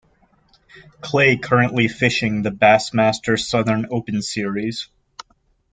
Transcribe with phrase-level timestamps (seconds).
[1.01, 4.89] Clay currently fishing the Bassmaster Southern Open series.